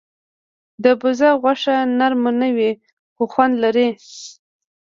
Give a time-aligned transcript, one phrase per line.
[0.83, 2.71] د بزه غوښه نرم نه وي،
[3.15, 3.89] خو خوند لري.